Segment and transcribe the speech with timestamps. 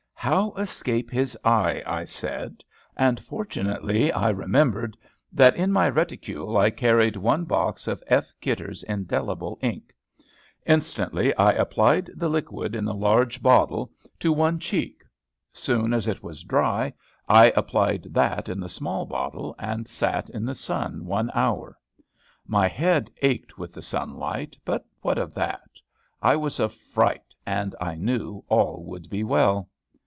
[0.21, 2.63] "How escape his eye?" I said;
[2.95, 4.95] and, fortunately, I remembered
[5.31, 8.31] that in my reticule I carried one box of F.
[8.39, 9.95] Kidder's indelible ink.
[10.63, 15.01] Instantly I applied the liquid in the large bottle to one cheek.
[15.53, 16.93] Soon as it was dry,
[17.27, 21.79] I applied that in the small bottle, and sat in the sun one hour.
[22.45, 25.79] My head ached with the sunlight, but what of that?
[26.21, 29.67] I was a fright, and I knew all would be well.